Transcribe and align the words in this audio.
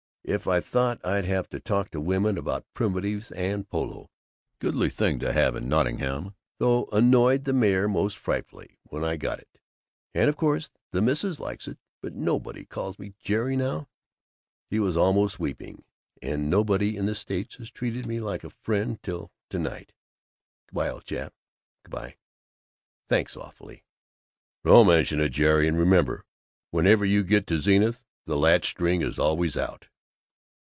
if 0.23 0.47
I'd 0.47 0.63
thought 0.63 1.03
I'd 1.03 1.25
have 1.25 1.49
to 1.49 1.59
talk 1.59 1.89
to 1.89 1.99
women 1.99 2.37
about 2.37 2.65
primitives 2.75 3.31
and 3.31 3.67
polo! 3.67 4.11
Goodish 4.59 4.93
thing 4.93 5.17
to 5.19 5.33
have 5.33 5.55
in 5.55 5.67
Nottingham, 5.67 6.35
though; 6.59 6.85
annoyed 6.93 7.43
the 7.43 7.51
mayor 7.53 7.87
most 7.89 8.19
frightfully 8.19 8.77
when 8.83 9.03
I 9.03 9.17
got 9.17 9.39
it; 9.39 9.59
and 10.13 10.29
of 10.29 10.37
course 10.37 10.69
the 10.91 11.01
missus 11.01 11.39
likes 11.39 11.67
it. 11.67 11.79
But 12.01 12.13
nobody 12.13 12.63
calls 12.65 12.99
me 12.99 13.15
'Jerry' 13.19 13.57
now" 13.57 13.89
He 14.69 14.79
was 14.79 14.95
almost 14.95 15.39
weeping." 15.39 15.83
and 16.21 16.51
nobody 16.51 16.95
in 16.95 17.07
the 17.07 17.15
States 17.15 17.55
has 17.55 17.71
treated 17.71 18.05
me 18.05 18.19
like 18.19 18.43
a 18.43 18.51
friend 18.51 19.01
till 19.01 19.31
to 19.49 19.57
night! 19.57 19.91
Good 20.67 20.75
by, 20.75 20.87
old 20.89 21.03
chap, 21.03 21.33
good 21.83 21.91
by! 21.91 22.15
Thanks 23.09 23.35
awfully!" 23.35 23.83
"Don't 24.63 24.85
mention 24.85 25.19
it, 25.19 25.29
Jerry. 25.29 25.67
And 25.67 25.79
remember 25.79 26.25
whenever 26.69 27.03
you 27.03 27.23
get 27.23 27.47
to 27.47 27.59
Zenith, 27.59 28.05
the 28.25 28.37
latch 28.37 28.67
string 28.69 29.01
is 29.01 29.17
always 29.17 29.57
out." 29.57 29.87